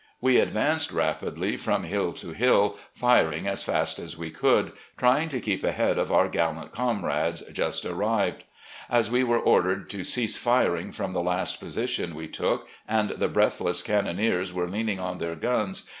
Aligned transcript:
We 0.19 0.39
advanced 0.39 0.91
rapidly, 0.91 1.57
from 1.57 1.83
hill 1.83 2.11
to 2.13 2.29
hill, 2.33 2.75
firing 2.91 3.47
as 3.47 3.61
fast 3.61 3.99
as 3.99 4.17
we 4.17 4.31
could, 4.31 4.71
tr3dng 4.97 5.29
to 5.29 5.39
keep 5.39 5.63
ahead 5.63 5.99
of 5.99 6.11
our 6.11 6.27
gallant 6.27 6.71
comrades, 6.71 7.41
just 7.51 7.85
arrived. 7.85 8.43
As 8.89 9.11
we 9.11 9.23
were 9.23 9.37
ordered 9.37 9.91
to 9.91 10.03
cease 10.03 10.37
firing 10.37 10.91
from 10.91 11.11
the 11.11 11.21
last 11.21 11.59
position 11.59 12.15
we 12.15 12.27
took, 12.27 12.67
and 12.87 13.11
the 13.11 13.27
breathless 13.27 13.83
cannoneers 13.83 14.51
were 14.51 14.67
leaning 14.67 14.99
on 14.99 15.19
their 15.19 15.35
guns. 15.35 15.83